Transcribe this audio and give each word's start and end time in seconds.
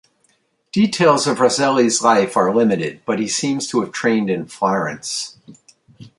Details 0.71 1.27
of 1.27 1.39
Rosselli's 1.39 2.01
life 2.01 2.35
are 2.35 2.51
limited, 2.51 3.03
but 3.05 3.19
he 3.19 3.27
seems 3.27 3.67
to 3.67 3.81
have 3.81 3.91
trained 3.91 4.31
in 4.31 4.47
Florence. 4.47 5.37